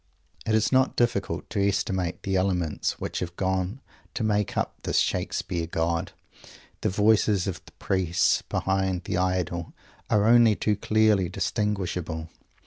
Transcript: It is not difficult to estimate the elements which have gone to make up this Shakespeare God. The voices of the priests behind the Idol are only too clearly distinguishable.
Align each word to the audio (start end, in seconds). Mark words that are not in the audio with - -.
It 0.47 0.55
is 0.55 0.71
not 0.71 0.95
difficult 0.95 1.47
to 1.51 1.63
estimate 1.63 2.23
the 2.23 2.35
elements 2.35 2.99
which 2.99 3.19
have 3.19 3.35
gone 3.35 3.81
to 4.15 4.23
make 4.23 4.57
up 4.57 4.73
this 4.81 4.97
Shakespeare 4.97 5.67
God. 5.67 6.11
The 6.81 6.89
voices 6.89 7.45
of 7.45 7.63
the 7.65 7.71
priests 7.73 8.41
behind 8.49 9.03
the 9.03 9.17
Idol 9.17 9.73
are 10.09 10.25
only 10.25 10.55
too 10.55 10.75
clearly 10.75 11.29
distinguishable. 11.29 12.29